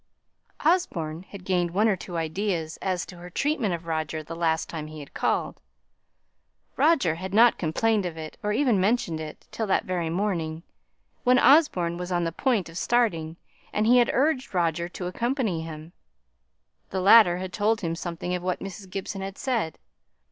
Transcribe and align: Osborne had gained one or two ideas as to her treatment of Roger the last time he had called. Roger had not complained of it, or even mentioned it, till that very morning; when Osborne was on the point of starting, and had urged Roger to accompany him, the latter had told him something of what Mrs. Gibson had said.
Osborne 0.65 1.21
had 1.29 1.45
gained 1.45 1.69
one 1.69 1.87
or 1.87 1.95
two 1.95 2.17
ideas 2.17 2.77
as 2.77 3.05
to 3.05 3.17
her 3.17 3.29
treatment 3.29 3.71
of 3.71 3.85
Roger 3.85 4.23
the 4.23 4.35
last 4.35 4.67
time 4.67 4.87
he 4.87 4.99
had 4.99 5.13
called. 5.13 5.61
Roger 6.75 7.13
had 7.13 7.35
not 7.35 7.59
complained 7.59 8.03
of 8.03 8.17
it, 8.17 8.35
or 8.41 8.51
even 8.51 8.81
mentioned 8.81 9.19
it, 9.19 9.47
till 9.51 9.67
that 9.67 9.85
very 9.85 10.09
morning; 10.09 10.63
when 11.23 11.37
Osborne 11.37 11.97
was 11.99 12.11
on 12.11 12.23
the 12.23 12.31
point 12.31 12.67
of 12.67 12.79
starting, 12.79 13.37
and 13.71 13.85
had 13.85 14.09
urged 14.11 14.55
Roger 14.55 14.89
to 14.89 15.05
accompany 15.05 15.61
him, 15.61 15.93
the 16.89 16.99
latter 16.99 17.37
had 17.37 17.53
told 17.53 17.81
him 17.81 17.93
something 17.93 18.33
of 18.33 18.41
what 18.41 18.59
Mrs. 18.59 18.89
Gibson 18.89 19.21
had 19.21 19.37
said. 19.37 19.77